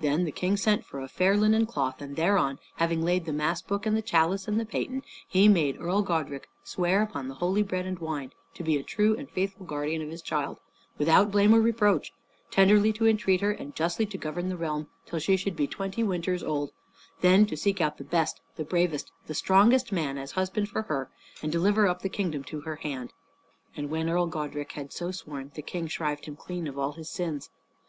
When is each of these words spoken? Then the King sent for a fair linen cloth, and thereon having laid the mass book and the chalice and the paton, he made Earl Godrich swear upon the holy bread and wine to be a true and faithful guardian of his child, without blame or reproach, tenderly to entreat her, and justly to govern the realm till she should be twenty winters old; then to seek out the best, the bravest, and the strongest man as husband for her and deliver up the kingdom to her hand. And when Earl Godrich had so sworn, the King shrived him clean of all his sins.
Then 0.00 0.24
the 0.24 0.32
King 0.32 0.56
sent 0.56 0.84
for 0.84 0.98
a 1.00 1.06
fair 1.06 1.36
linen 1.36 1.66
cloth, 1.66 2.02
and 2.02 2.16
thereon 2.16 2.58
having 2.78 3.00
laid 3.04 3.26
the 3.26 3.32
mass 3.32 3.62
book 3.62 3.86
and 3.86 3.96
the 3.96 4.02
chalice 4.02 4.48
and 4.48 4.58
the 4.58 4.66
paton, 4.66 5.04
he 5.28 5.46
made 5.46 5.80
Earl 5.80 6.02
Godrich 6.02 6.46
swear 6.64 7.00
upon 7.00 7.28
the 7.28 7.36
holy 7.36 7.62
bread 7.62 7.86
and 7.86 7.96
wine 8.00 8.32
to 8.54 8.64
be 8.64 8.76
a 8.76 8.82
true 8.82 9.14
and 9.16 9.30
faithful 9.30 9.64
guardian 9.64 10.02
of 10.02 10.10
his 10.10 10.20
child, 10.20 10.58
without 10.98 11.30
blame 11.30 11.54
or 11.54 11.60
reproach, 11.60 12.12
tenderly 12.50 12.92
to 12.94 13.06
entreat 13.06 13.40
her, 13.40 13.52
and 13.52 13.76
justly 13.76 14.04
to 14.06 14.18
govern 14.18 14.48
the 14.48 14.56
realm 14.56 14.88
till 15.06 15.20
she 15.20 15.36
should 15.36 15.54
be 15.54 15.68
twenty 15.68 16.02
winters 16.02 16.42
old; 16.42 16.72
then 17.20 17.46
to 17.46 17.56
seek 17.56 17.80
out 17.80 17.98
the 17.98 18.02
best, 18.02 18.40
the 18.56 18.64
bravest, 18.64 19.12
and 19.20 19.28
the 19.28 19.34
strongest 19.34 19.92
man 19.92 20.18
as 20.18 20.32
husband 20.32 20.68
for 20.68 20.82
her 20.82 21.08
and 21.40 21.52
deliver 21.52 21.86
up 21.86 22.02
the 22.02 22.08
kingdom 22.08 22.42
to 22.42 22.62
her 22.62 22.74
hand. 22.74 23.12
And 23.76 23.90
when 23.90 24.08
Earl 24.10 24.26
Godrich 24.26 24.72
had 24.72 24.92
so 24.92 25.12
sworn, 25.12 25.52
the 25.54 25.62
King 25.62 25.86
shrived 25.86 26.24
him 26.24 26.34
clean 26.34 26.66
of 26.66 26.76
all 26.80 26.94
his 26.94 27.08
sins. 27.08 27.48